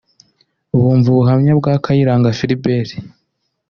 [0.79, 2.89] bumva ubuhamya bwa Kayiranga Philbert